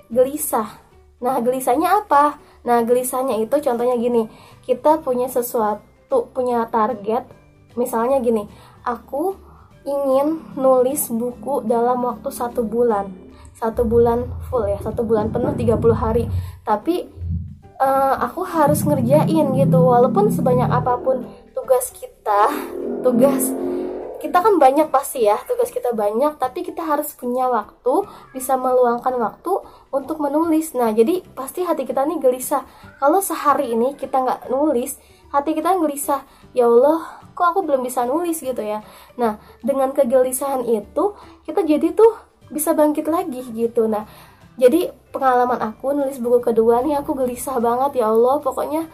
gelisah 0.10 0.89
nah 1.20 1.40
gelisahnya 1.44 2.04
apa? 2.04 2.40
Nah 2.64 2.84
gelisahnya 2.84 3.40
itu 3.40 3.56
contohnya 3.60 3.96
gini. 4.00 4.28
Kita 4.64 5.00
punya 5.04 5.28
sesuatu 5.28 6.32
punya 6.32 6.68
target. 6.68 7.28
Misalnya 7.76 8.20
gini 8.20 8.48
aku 8.84 9.36
ingin 9.88 10.44
nulis 10.60 11.08
buku 11.12 11.64
dalam 11.68 12.04
waktu 12.04 12.30
satu 12.32 12.64
bulan. 12.66 13.12
Satu 13.60 13.84
bulan 13.84 14.24
full 14.48 14.68
ya 14.72 14.80
satu 14.80 15.04
bulan 15.04 15.32
penuh 15.32 15.52
30 15.56 15.76
hari. 15.96 16.24
Tapi 16.64 17.08
uh, 17.80 18.16
aku 18.24 18.44
harus 18.48 18.84
ngerjain 18.84 19.48
gitu. 19.56 19.80
Walaupun 19.80 20.32
sebanyak 20.32 20.68
apa 20.68 20.96
pun 21.00 21.28
tugas 21.70 21.92
kita 21.92 22.50
tugas 23.06 23.52
kita 24.20 24.44
kan 24.44 24.60
banyak 24.60 24.92
pasti 24.92 25.26
ya 25.26 25.40
tugas 25.48 25.72
kita 25.72 25.96
banyak 25.96 26.36
tapi 26.36 26.62
kita 26.62 26.84
harus 26.84 27.16
punya 27.16 27.48
waktu 27.48 28.04
bisa 28.36 28.60
meluangkan 28.60 29.16
waktu 29.16 29.64
untuk 29.90 30.20
menulis. 30.20 30.76
Nah 30.76 30.92
jadi 30.92 31.24
pasti 31.34 31.64
hati 31.64 31.88
kita 31.88 32.04
nih 32.04 32.20
gelisah. 32.20 32.68
Kalau 33.00 33.24
sehari 33.24 33.72
ini 33.74 33.96
kita 33.96 34.20
nggak 34.20 34.52
nulis 34.52 35.00
hati 35.32 35.56
kita 35.56 35.80
gelisah. 35.80 36.28
Ya 36.52 36.68
Allah 36.68 37.24
kok 37.32 37.56
aku 37.56 37.64
belum 37.64 37.88
bisa 37.88 38.04
nulis 38.04 38.44
gitu 38.44 38.60
ya? 38.60 38.84
Nah 39.16 39.40
dengan 39.64 39.96
kegelisahan 39.96 40.68
itu 40.68 41.16
kita 41.48 41.64
jadi 41.64 41.96
tuh 41.96 42.20
bisa 42.52 42.76
bangkit 42.76 43.08
lagi 43.08 43.42
gitu. 43.56 43.88
Nah 43.88 44.04
jadi 44.60 44.92
pengalaman 45.16 45.64
aku 45.64 45.96
nulis 45.96 46.20
buku 46.20 46.44
kedua 46.52 46.84
nih 46.84 47.00
aku 47.00 47.16
gelisah 47.16 47.58
banget 47.64 48.04
ya 48.04 48.12
Allah. 48.12 48.44
Pokoknya 48.44 48.92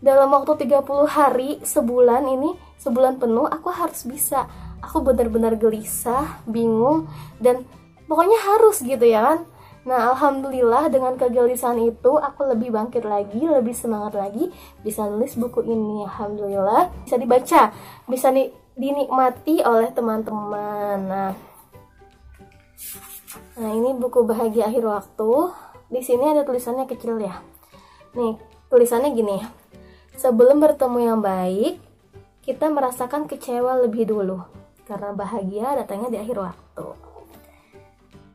dalam 0.00 0.32
waktu 0.32 0.68
30 0.68 0.84
hari 1.08 1.50
sebulan 1.60 2.24
ini 2.24 2.56
sebulan 2.80 3.20
penuh 3.20 3.44
aku 3.44 3.68
harus 3.68 4.08
bisa 4.08 4.48
aku 4.80 5.04
benar-benar 5.04 5.60
gelisah 5.60 6.40
bingung 6.48 7.04
dan 7.36 7.68
pokoknya 8.08 8.40
harus 8.40 8.80
gitu 8.80 9.04
ya 9.04 9.20
kan 9.22 9.40
Nah, 9.80 10.12
alhamdulillah 10.12 10.92
dengan 10.92 11.16
kegelisahan 11.16 11.80
itu 11.80 12.12
aku 12.20 12.44
lebih 12.52 12.68
bangkit 12.68 13.00
lagi, 13.00 13.40
lebih 13.40 13.72
semangat 13.72 14.12
lagi 14.12 14.52
bisa 14.84 15.08
nulis 15.08 15.40
buku 15.40 15.64
ini. 15.64 16.04
Alhamdulillah 16.04 16.92
bisa 17.00 17.16
dibaca, 17.16 17.72
bisa 18.04 18.28
di, 18.28 18.52
dinikmati 18.76 19.64
oleh 19.64 19.88
teman-teman. 19.96 20.98
Nah, 21.08 21.32
nah 23.56 23.70
ini 23.72 23.96
buku 23.96 24.20
bahagia 24.28 24.68
akhir 24.68 24.84
waktu. 24.84 25.32
Di 25.88 26.04
sini 26.04 26.28
ada 26.28 26.44
tulisannya 26.44 26.84
kecil 26.84 27.16
ya. 27.16 27.40
Nih, 28.20 28.36
tulisannya 28.68 29.16
gini. 29.16 29.59
Sebelum 30.20 30.60
bertemu 30.60 30.98
yang 31.00 31.20
baik, 31.24 31.80
kita 32.44 32.68
merasakan 32.68 33.24
kecewa 33.24 33.80
lebih 33.88 34.04
dulu 34.04 34.44
karena 34.84 35.16
bahagia 35.16 35.72
datangnya 35.80 36.12
di 36.12 36.18
akhir 36.20 36.36
waktu. 36.44 36.86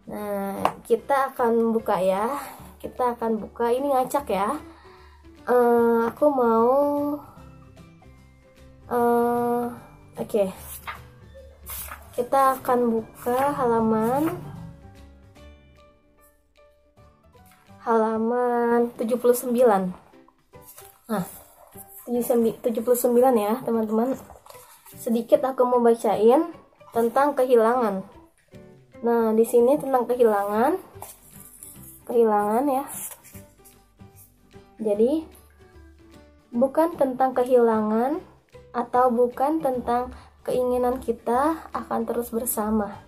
Nah, 0.10 0.66
kita 0.82 1.30
akan 1.30 1.78
buka 1.78 2.02
ya. 2.02 2.42
Kita 2.82 3.14
akan 3.14 3.38
buka 3.38 3.70
ini 3.70 3.94
ngacak 3.94 4.26
ya. 4.34 4.58
Uh, 5.46 6.10
aku 6.10 6.26
mau 6.34 6.74
uh, 8.90 9.70
oke. 10.18 10.26
Okay. 10.26 10.50
Kita 12.18 12.58
akan 12.58 12.80
buka 12.90 13.54
halaman 13.62 14.34
halaman 17.86 18.90
79. 18.98 19.54
Nah, 21.06 21.45
79 22.06 22.62
ya, 23.34 23.54
teman-teman. 23.66 24.14
Sedikit 24.94 25.42
aku 25.42 25.66
mau 25.66 25.82
bacain 25.82 26.54
tentang 26.94 27.34
kehilangan. 27.34 28.06
Nah, 29.02 29.34
di 29.34 29.42
sini 29.42 29.74
tentang 29.82 30.06
kehilangan. 30.06 30.78
Kehilangan 32.06 32.64
ya. 32.70 32.86
Jadi 34.78 35.26
bukan 36.54 36.94
tentang 36.94 37.34
kehilangan 37.34 38.22
atau 38.76 39.10
bukan 39.10 39.64
tentang 39.64 40.14
keinginan 40.46 41.02
kita 41.02 41.68
akan 41.74 42.06
terus 42.06 42.30
bersama. 42.30 43.02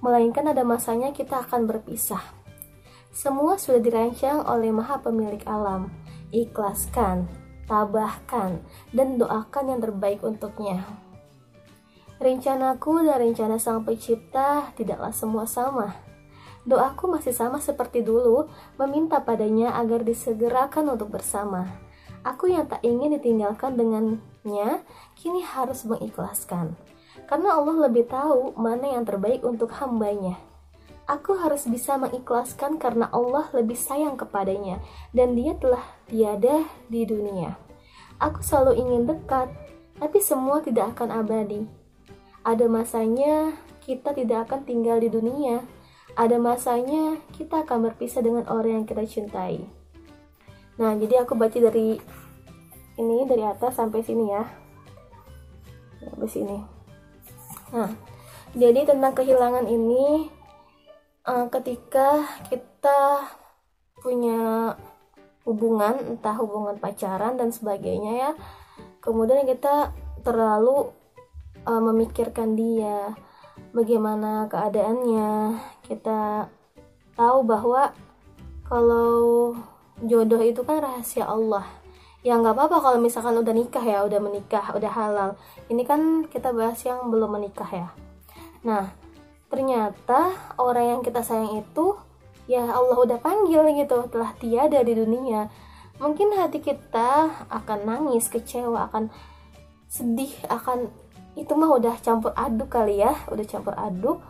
Melainkan 0.00 0.48
ada 0.48 0.64
masanya 0.64 1.12
kita 1.12 1.44
akan 1.44 1.68
berpisah. 1.68 2.24
Semua 3.12 3.60
sudah 3.60 3.84
dirancang 3.84 4.48
oleh 4.48 4.72
Maha 4.72 4.96
Pemilik 5.02 5.42
alam. 5.44 5.92
Ikhlaskan, 6.32 7.26
tabahkan, 7.70 8.58
dan 8.90 9.14
doakan 9.14 9.70
yang 9.70 9.80
terbaik 9.80 10.26
untuknya. 10.26 10.82
Rencanaku 12.18 13.06
dan 13.06 13.22
rencana 13.22 13.56
Sang 13.62 13.86
Pencipta 13.86 14.74
tidaklah 14.74 15.14
semua 15.14 15.46
sama. 15.46 15.94
Doaku 16.66 17.08
masih 17.08 17.32
sama 17.32 17.62
seperti 17.62 18.04
dulu, 18.04 18.50
meminta 18.76 19.22
padanya 19.22 19.78
agar 19.78 20.04
disegerakan 20.04 20.98
untuk 20.98 21.14
bersama. 21.14 21.70
Aku 22.20 22.52
yang 22.52 22.68
tak 22.68 22.84
ingin 22.84 23.16
ditinggalkan 23.16 23.80
dengannya, 23.80 24.84
kini 25.16 25.40
harus 25.40 25.88
mengikhlaskan. 25.88 26.76
Karena 27.24 27.56
Allah 27.56 27.88
lebih 27.88 28.04
tahu 28.10 28.52
mana 28.60 28.98
yang 28.98 29.08
terbaik 29.08 29.40
untuk 29.40 29.72
hambanya. 29.80 30.36
Aku 31.10 31.34
harus 31.42 31.66
bisa 31.66 31.98
mengikhlaskan 31.98 32.78
karena 32.78 33.10
Allah 33.10 33.50
lebih 33.50 33.74
sayang 33.74 34.14
kepadanya, 34.14 34.78
dan 35.10 35.34
dia 35.34 35.58
telah 35.58 35.82
tiada 36.06 36.62
di 36.86 37.02
dunia. 37.02 37.58
Aku 38.22 38.38
selalu 38.46 38.78
ingin 38.78 39.10
dekat, 39.10 39.50
tapi 39.98 40.22
semua 40.22 40.62
tidak 40.62 40.94
akan 40.94 41.10
abadi 41.10 41.66
ada 42.40 42.66
masanya 42.72 43.52
kita 43.84 44.16
tidak 44.16 44.48
akan 44.48 44.64
tinggal 44.64 44.96
di 44.96 45.12
dunia. 45.12 45.60
Ada 46.16 46.40
masanya 46.40 47.20
kita 47.36 47.62
akan 47.68 47.92
berpisah 47.92 48.24
dengan 48.24 48.48
orang 48.48 48.82
yang 48.82 48.86
kita 48.88 49.04
cintai. 49.04 49.62
Nah, 50.80 50.96
jadi 50.96 51.22
aku 51.22 51.36
baca 51.36 51.54
dari 51.54 52.00
ini 52.96 53.18
dari 53.28 53.44
atas 53.44 53.76
sampai 53.76 54.00
sini 54.00 54.24
ya. 54.32 54.44
Sampai 56.00 56.28
sini. 56.28 56.58
Nah, 57.76 57.92
jadi 58.56 58.88
tentang 58.88 59.12
kehilangan 59.14 59.68
ini 59.68 60.32
uh, 61.26 61.46
ketika 61.52 62.24
kita 62.48 63.28
punya 64.00 64.74
hubungan 65.44 66.16
entah 66.16 66.36
hubungan 66.36 66.76
pacaran 66.76 67.36
dan 67.36 67.52
sebagainya 67.52 68.12
ya 68.16 68.30
kemudian 69.00 69.44
kita 69.48 69.92
terlalu 70.20 70.92
uh, 71.64 71.82
memikirkan 71.82 72.56
dia 72.56 73.16
bagaimana 73.72 74.46
keadaannya. 74.48 75.58
Kita 75.84 76.46
tahu 77.16 77.38
bahwa 77.44 77.92
kalau 78.66 79.54
jodoh 80.00 80.40
itu 80.40 80.62
kan 80.62 80.80
rahasia 80.80 81.26
Allah. 81.26 81.66
Ya 82.20 82.36
nggak 82.36 82.52
apa-apa 82.52 82.76
kalau 82.84 82.98
misalkan 83.00 83.40
udah 83.40 83.54
nikah 83.56 83.80
ya 83.80 84.04
udah 84.04 84.20
menikah 84.20 84.64
udah 84.76 84.92
halal. 84.92 85.30
Ini 85.72 85.82
kan 85.88 86.28
kita 86.28 86.52
bahas 86.52 86.80
yang 86.84 87.08
belum 87.08 87.40
menikah 87.40 87.68
ya. 87.68 87.88
Nah 88.60 88.92
ternyata 89.50 90.54
orang 90.56 90.96
yang 90.96 91.00
kita 91.02 91.26
sayang 91.26 91.60
itu 91.60 91.98
ya 92.46 92.70
Allah 92.70 92.96
udah 92.96 93.18
panggil 93.18 93.66
gitu 93.74 94.06
telah 94.08 94.32
tiada 94.38 94.80
di 94.80 94.94
dunia. 94.94 95.50
Mungkin 96.00 96.32
hati 96.38 96.64
kita 96.64 97.28
akan 97.50 97.78
nangis 97.84 98.30
kecewa 98.30 98.88
akan 98.88 99.12
sedih 99.90 100.32
akan 100.48 100.88
itu 101.34 101.52
mah 101.54 101.76
udah 101.76 101.98
campur 102.00 102.30
aduk 102.38 102.70
kali 102.72 103.02
ya 103.02 103.12
udah 103.28 103.44
campur 103.44 103.74
aduk. 103.76 104.22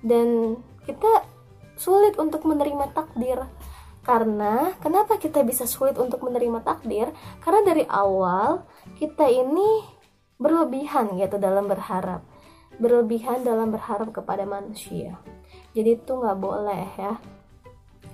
Dan 0.00 0.56
kita 0.86 1.26
sulit 1.74 2.14
untuk 2.16 2.46
menerima 2.46 2.94
takdir. 2.94 3.44
Karena 4.06 4.72
kenapa 4.80 5.20
kita 5.20 5.44
bisa 5.44 5.68
sulit 5.68 6.00
untuk 6.00 6.24
menerima 6.24 6.64
takdir? 6.64 7.12
Karena 7.44 7.60
dari 7.60 7.84
awal 7.84 8.64
kita 8.96 9.28
ini 9.28 9.84
berlebihan 10.40 11.18
gitu 11.18 11.36
dalam 11.36 11.68
berharap 11.68 12.24
berlebihan 12.78 13.42
dalam 13.42 13.74
berharap 13.74 14.10
kepada 14.14 14.46
manusia 14.46 15.18
jadi 15.74 15.98
itu 15.98 16.12
nggak 16.14 16.38
boleh 16.38 16.86
ya 16.98 17.18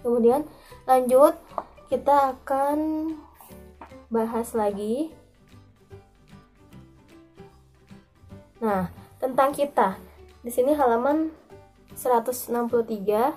kemudian 0.00 0.48
lanjut 0.88 1.36
kita 1.88 2.36
akan 2.36 3.12
bahas 4.08 4.56
lagi 4.56 5.12
Nah, 8.64 8.88
tentang 9.20 9.52
kita. 9.52 10.00
Di 10.40 10.48
sini 10.48 10.72
halaman 10.72 11.28
163. 11.92 13.36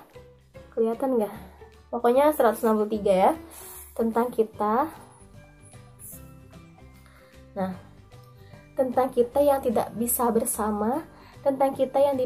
Kelihatan 0.72 1.20
nggak? 1.20 1.34
Pokoknya 1.92 2.32
163 2.32 3.12
ya. 3.12 3.32
Tentang 3.92 4.32
kita. 4.32 4.88
Nah, 7.52 7.76
tentang 8.72 9.12
kita 9.12 9.44
yang 9.44 9.60
tidak 9.60 9.92
bisa 10.00 10.32
bersama, 10.32 11.04
tentang 11.42 11.74
kita 11.74 11.98
yang 12.00 12.16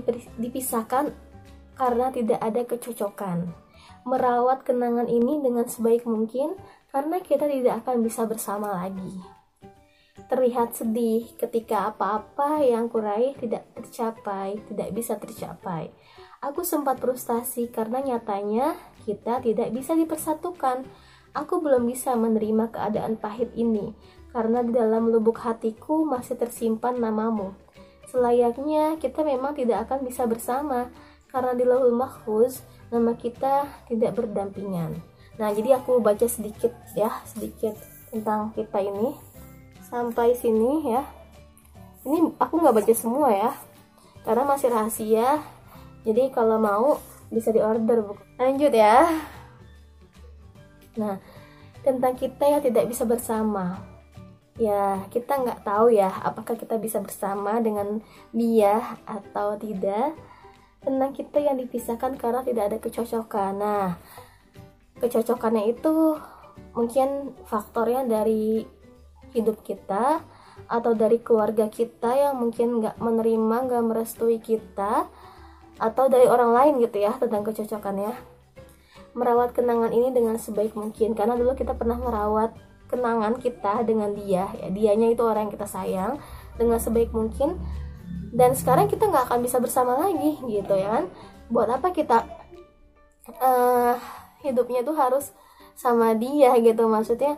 dipisahkan 0.41 1.13
karena 1.77 2.07
tidak 2.13 2.41
ada 2.41 2.63
kecocokan. 2.65 3.53
Merawat 4.03 4.67
kenangan 4.67 5.07
ini 5.07 5.39
dengan 5.39 5.67
sebaik 5.67 6.07
mungkin 6.07 6.59
karena 6.91 7.23
kita 7.23 7.47
tidak 7.47 7.87
akan 7.87 8.03
bisa 8.03 8.27
bersama 8.27 8.75
lagi 8.75 9.43
terlihat 10.33 10.73
sedih 10.77 11.29
ketika 11.37 11.93
apa-apa 11.93 12.65
yang 12.65 12.89
kuraih 12.89 13.37
tidak 13.37 13.69
tercapai, 13.77 14.61
tidak 14.69 14.89
bisa 14.93 15.17
tercapai. 15.21 15.93
Aku 16.41 16.65
sempat 16.65 16.99
frustasi 16.99 17.69
karena 17.69 18.03
nyatanya 18.03 18.75
kita 19.05 19.45
tidak 19.45 19.69
bisa 19.77 19.93
dipersatukan. 19.93 20.89
Aku 21.33 21.65
belum 21.65 21.89
bisa 21.89 22.13
menerima 22.13 22.69
keadaan 22.73 23.17
pahit 23.17 23.53
ini 23.57 23.97
karena 24.33 24.61
di 24.61 24.73
dalam 24.73 25.09
lubuk 25.09 25.41
hatiku 25.41 26.05
masih 26.05 26.37
tersimpan 26.37 26.97
namamu. 26.97 27.57
Selayaknya 28.13 29.01
kita 29.01 29.25
memang 29.25 29.57
tidak 29.57 29.89
akan 29.89 30.05
bisa 30.05 30.29
bersama. 30.29 30.93
Karena 31.33 31.57
di 31.57 31.65
lahul 31.65 31.97
mahfuz 31.97 32.61
nama 32.93 33.17
kita 33.17 33.65
tidak 33.89 34.21
berdampingan. 34.21 35.01
Nah, 35.41 35.49
jadi 35.57 35.81
aku 35.81 35.97
baca 36.05 36.29
sedikit 36.29 36.77
ya, 36.93 37.09
sedikit 37.25 37.73
tentang 38.13 38.53
kita 38.53 38.85
ini. 38.85 39.17
Sampai 39.89 40.37
sini 40.37 40.93
ya. 40.93 41.03
Ini 42.05 42.37
aku 42.37 42.61
nggak 42.61 42.77
baca 42.83 42.93
semua 42.93 43.33
ya 43.33 43.53
karena 44.27 44.43
masih 44.47 44.69
rahasia. 44.71 45.43
Jadi 46.03 46.35
kalau 46.35 46.59
mau 46.59 46.99
bisa 47.31 47.55
diorder 47.55 48.03
lanjut 48.39 48.73
ya. 48.75 49.07
Nah 50.99 51.19
tentang 51.83 52.15
kita 52.15 52.47
yang 52.47 52.63
tidak 52.63 52.87
bisa 52.87 53.03
bersama 53.03 53.83
ya 54.61 55.09
kita 55.09 55.41
nggak 55.41 55.65
tahu 55.65 55.97
ya 55.97 56.13
apakah 56.21 56.61
kita 56.61 56.77
bisa 56.77 57.01
bersama 57.01 57.61
dengan 57.61 58.05
dia 58.35 58.99
atau 59.09 59.57
tidak. 59.57 60.17
Tentang 60.83 61.15
kita 61.15 61.39
yang 61.39 61.57
dipisahkan 61.63 62.19
karena 62.19 62.43
tidak 62.43 62.65
ada 62.69 62.79
kecocokan. 62.83 63.53
Nah 63.57 63.89
kecocokannya 64.99 65.71
itu 65.71 66.19
mungkin 66.75 67.37
faktornya 67.47 68.07
dari 68.07 68.67
hidup 69.33 69.65
kita 69.65 70.21
atau 70.69 70.93
dari 70.93 71.19
keluarga 71.21 71.67
kita 71.73 72.13
yang 72.13 72.39
mungkin 72.39 72.83
nggak 72.83 73.01
menerima 73.01 73.57
nggak 73.67 73.85
merestui 73.85 74.39
kita 74.39 75.09
atau 75.81 76.05
dari 76.07 76.29
orang 76.29 76.53
lain 76.53 76.73
gitu 76.85 77.03
ya 77.03 77.17
tentang 77.17 77.43
kecocokannya. 77.43 78.13
Merawat 79.13 79.53
kenangan 79.53 79.93
ini 79.93 80.09
dengan 80.13 80.37
sebaik 80.41 80.73
mungkin 80.73 81.13
karena 81.13 81.37
dulu 81.37 81.53
kita 81.53 81.77
pernah 81.77 82.01
merawat 82.01 82.72
kenangan 82.93 83.41
kita 83.41 83.81
dengan 83.89 84.13
dia 84.13 84.53
ya 84.61 84.69
dianya 84.69 85.09
itu 85.09 85.25
orang 85.25 85.49
yang 85.49 85.55
kita 85.57 85.65
sayang 85.65 86.21
dengan 86.61 86.77
sebaik 86.77 87.09
mungkin. 87.17 87.57
Dan 88.33 88.57
sekarang 88.57 88.89
kita 88.89 89.09
nggak 89.09 89.29
akan 89.29 89.41
bisa 89.45 89.61
bersama 89.61 89.97
lagi 89.97 90.41
gitu 90.45 90.73
ya 90.77 91.01
kan? 91.01 91.05
Buat 91.53 91.81
apa 91.81 91.93
kita 91.93 92.25
uh, 93.41 93.97
hidupnya 94.41 94.85
tuh 94.85 94.97
harus 94.97 95.33
sama 95.77 96.17
dia 96.17 96.57
gitu? 96.61 96.89
Maksudnya 96.89 97.37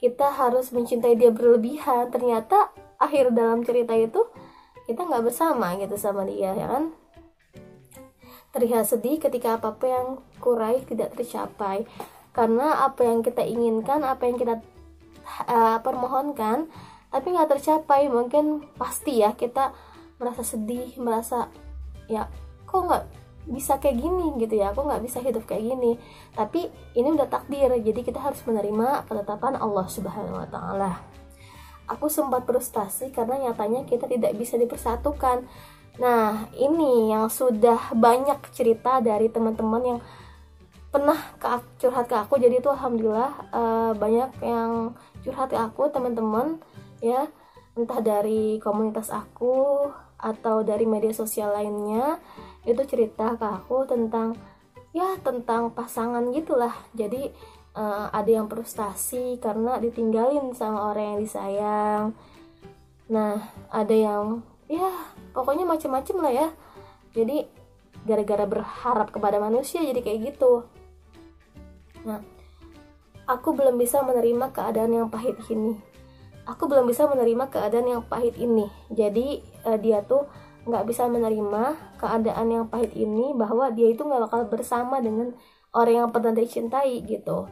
kita 0.00 0.28
harus 0.32 0.68
mencintai 0.72 1.16
dia 1.16 1.32
berlebihan. 1.32 2.12
Ternyata 2.12 2.72
akhir 3.00 3.32
dalam 3.32 3.64
cerita 3.64 3.96
itu 3.96 4.24
kita 4.84 5.04
nggak 5.04 5.32
bersama 5.32 5.76
gitu 5.80 5.96
sama 5.96 6.28
dia 6.28 6.52
ya 6.52 6.66
kan? 6.68 6.92
Terlihat 8.52 8.84
sedih 8.84 9.20
ketika 9.20 9.56
apa 9.56 9.76
apa 9.76 9.84
yang 9.88 10.06
kurai 10.44 10.84
tidak 10.84 11.16
tercapai. 11.16 11.88
Karena 12.36 12.84
apa 12.84 13.00
yang 13.02 13.24
kita 13.24 13.42
inginkan 13.42 14.04
apa 14.04 14.28
yang 14.28 14.36
kita 14.36 14.60
uh, 15.46 15.78
permohonkan 15.82 16.70
tapi 17.08 17.32
nggak 17.32 17.58
tercapai. 17.58 18.08
Mungkin 18.08 18.74
pasti 18.76 19.20
ya 19.22 19.32
kita 19.32 19.72
merasa 20.18 20.42
sedih 20.42 20.98
merasa 20.98 21.48
ya 22.10 22.26
kok 22.66 22.82
nggak 22.84 23.04
bisa 23.48 23.80
kayak 23.80 23.96
gini 23.96 24.36
gitu 24.36 24.60
ya? 24.60 24.76
Aku 24.76 24.84
nggak 24.84 25.02
bisa 25.02 25.24
hidup 25.24 25.48
kayak 25.48 25.64
gini? 25.72 25.96
Tapi 26.36 26.68
ini 26.94 27.08
udah 27.12 27.28
takdir 27.28 27.72
jadi 27.80 28.00
kita 28.04 28.20
harus 28.20 28.44
menerima 28.44 29.08
ketetapan 29.08 29.56
Allah 29.56 29.86
Subhanahu 29.88 30.36
Wa 30.44 30.48
Taala. 30.52 30.92
Aku 31.88 32.12
sempat 32.12 32.44
frustasi 32.44 33.08
karena 33.08 33.48
nyatanya 33.48 33.88
kita 33.88 34.04
tidak 34.04 34.36
bisa 34.36 34.60
dipersatukan. 34.60 35.48
Nah 35.96 36.52
ini 36.52 37.08
yang 37.08 37.32
sudah 37.32 37.96
banyak 37.96 38.36
cerita 38.52 39.00
dari 39.00 39.32
teman-teman 39.32 39.96
yang 39.96 40.00
pernah 40.88 41.16
curhat 41.80 42.08
ke 42.08 42.16
aku. 42.16 42.36
Jadi 42.36 42.60
itu 42.60 42.68
alhamdulillah 42.68 43.32
uh, 43.52 43.92
banyak 43.96 44.30
yang 44.44 44.92
curhat 45.24 45.50
ke 45.50 45.58
aku 45.58 45.90
teman-teman 45.90 46.62
ya. 47.02 47.28
Entah 47.78 48.02
dari 48.02 48.58
komunitas 48.58 49.14
aku 49.14 49.86
atau 50.18 50.66
dari 50.66 50.82
media 50.82 51.14
sosial 51.14 51.54
lainnya 51.54 52.18
itu 52.66 52.82
cerita 52.90 53.38
ke 53.38 53.46
aku 53.46 53.86
tentang 53.86 54.34
ya 54.90 55.14
tentang 55.22 55.70
pasangan 55.70 56.26
gitulah. 56.34 56.74
Jadi 56.98 57.30
uh, 57.78 58.10
ada 58.10 58.30
yang 58.30 58.50
frustasi 58.50 59.38
karena 59.38 59.78
ditinggalin 59.78 60.50
sama 60.58 60.90
orang 60.90 61.14
yang 61.14 61.18
disayang. 61.22 62.04
Nah 63.08 63.46
ada 63.70 63.94
yang 63.94 64.42
ya 64.66 64.90
pokoknya 65.30 65.62
macem-macem 65.62 66.16
lah 66.18 66.32
ya. 66.34 66.48
Jadi 67.14 67.46
gara-gara 68.02 68.44
berharap 68.46 69.14
kepada 69.14 69.38
manusia 69.38 69.86
jadi 69.86 70.02
kayak 70.02 70.34
gitu. 70.34 70.66
Nah 72.02 72.37
aku 73.28 73.52
belum 73.52 73.76
bisa 73.76 74.00
menerima 74.00 74.50
keadaan 74.56 74.96
yang 74.96 75.08
pahit 75.12 75.36
ini. 75.52 75.76
Aku 76.48 76.64
belum 76.64 76.88
bisa 76.88 77.04
menerima 77.04 77.52
keadaan 77.52 77.86
yang 77.86 78.02
pahit 78.08 78.40
ini. 78.40 78.72
Jadi 78.88 79.44
uh, 79.68 79.76
dia 79.76 80.00
tuh 80.00 80.24
nggak 80.64 80.88
bisa 80.88 81.04
menerima 81.04 81.76
keadaan 82.00 82.48
yang 82.48 82.64
pahit 82.72 82.96
ini 82.96 83.36
bahwa 83.36 83.68
dia 83.68 83.92
itu 83.92 84.00
nggak 84.00 84.32
bakal 84.32 84.40
bersama 84.48 84.98
dengan 85.04 85.36
orang 85.76 86.08
yang 86.08 86.10
pernah 86.10 86.32
dicintai 86.32 87.04
gitu. 87.04 87.44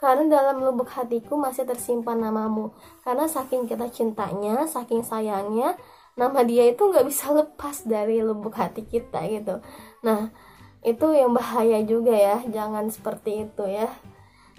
Karena 0.00 0.40
dalam 0.40 0.64
lubuk 0.64 0.88
hatiku 0.96 1.36
masih 1.36 1.68
tersimpan 1.68 2.24
namamu. 2.24 2.72
Karena 3.04 3.28
saking 3.28 3.68
kita 3.68 3.92
cintanya 3.92 4.64
saking 4.64 5.04
sayangnya 5.04 5.76
nama 6.16 6.40
dia 6.40 6.72
itu 6.72 6.88
nggak 6.88 7.04
bisa 7.04 7.36
lepas 7.36 7.84
dari 7.84 8.24
lubuk 8.24 8.56
hati 8.56 8.88
kita 8.88 9.20
gitu. 9.28 9.60
Nah 10.00 10.32
itu 10.80 11.06
yang 11.12 11.36
bahaya 11.36 11.84
juga 11.84 12.16
ya 12.16 12.40
jangan 12.48 12.88
seperti 12.88 13.48
itu 13.48 13.64
ya. 13.68 13.88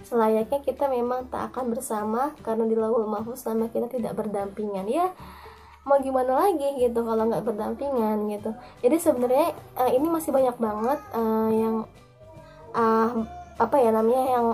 Selayaknya 0.01 0.65
kita 0.65 0.89
memang 0.89 1.29
tak 1.29 1.53
akan 1.53 1.73
bersama 1.73 2.33
karena 2.41 2.65
di 2.65 2.73
lawul 2.73 3.05
mahfuz 3.05 3.45
nama 3.45 3.69
kita 3.69 3.89
tidak 3.89 4.17
berdampingan 4.17 4.85
ya. 4.89 5.13
Mau 5.81 5.97
gimana 5.97 6.45
lagi 6.45 6.77
gitu 6.77 7.01
kalau 7.01 7.25
nggak 7.25 7.45
berdampingan 7.45 8.29
gitu. 8.29 8.53
Jadi 8.85 8.97
sebenarnya 9.01 9.53
uh, 9.77 9.89
ini 9.89 10.07
masih 10.09 10.29
banyak 10.29 10.57
banget 10.61 10.99
uh, 11.13 11.49
yang 11.49 11.75
uh, 12.73 13.25
apa 13.57 13.75
ya 13.77 13.89
namanya 13.93 14.25
yang 14.29 14.47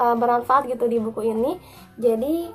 uh, 0.00 0.16
bermanfaat 0.16 0.68
gitu 0.72 0.88
di 0.88 0.96
buku 1.00 1.32
ini. 1.32 1.60
Jadi 2.00 2.48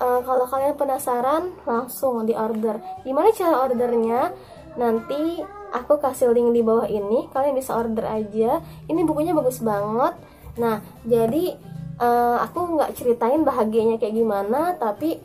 uh, 0.00 0.20
kalau 0.24 0.48
kalian 0.48 0.76
penasaran 0.76 1.52
langsung 1.68 2.24
di 2.24 2.32
order. 2.32 2.80
Gimana 3.04 3.28
cara 3.32 3.60
ordernya? 3.60 4.32
Nanti 4.76 5.44
aku 5.70 5.98
kasih 6.02 6.30
link 6.34 6.50
di 6.54 6.62
bawah 6.62 6.86
ini 6.86 7.30
kalian 7.30 7.54
bisa 7.56 7.74
order 7.74 8.06
aja. 8.06 8.62
Ini 8.86 9.00
bukunya 9.06 9.32
bagus 9.32 9.62
banget. 9.62 10.18
Nah 10.58 10.82
jadi 11.06 11.56
uh, 12.00 12.42
aku 12.44 12.76
nggak 12.76 12.94
ceritain 12.98 13.42
bahagianya 13.42 13.96
kayak 13.96 14.14
gimana 14.14 14.74
tapi 14.76 15.20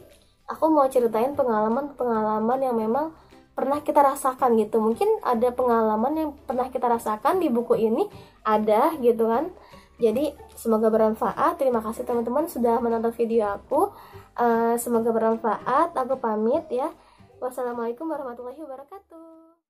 aku 0.46 0.70
mau 0.70 0.86
ceritain 0.86 1.34
pengalaman-pengalaman 1.34 2.60
yang 2.62 2.78
memang 2.78 3.14
pernah 3.56 3.80
kita 3.82 4.04
rasakan 4.04 4.60
gitu. 4.60 4.84
Mungkin 4.84 5.24
ada 5.24 5.50
pengalaman 5.56 6.14
yang 6.14 6.30
pernah 6.46 6.68
kita 6.70 6.86
rasakan 6.92 7.40
di 7.40 7.48
buku 7.48 7.80
ini 7.80 8.06
ada 8.44 8.94
gitu 9.00 9.32
kan. 9.32 9.50
Jadi 9.96 10.36
semoga 10.60 10.92
bermanfaat. 10.92 11.56
Terima 11.56 11.80
kasih 11.80 12.04
teman-teman 12.04 12.52
sudah 12.52 12.84
menonton 12.84 13.16
video 13.16 13.56
aku. 13.56 13.96
Uh, 14.36 14.76
semoga 14.76 15.16
bermanfaat. 15.16 15.96
Aku 15.96 16.20
pamit 16.20 16.68
ya. 16.68 16.92
Wassalamualaikum 17.40 18.08
warahmatullahi 18.12 18.60
wabarakatuh 18.60 19.35